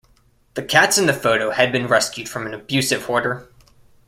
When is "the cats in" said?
0.55-1.05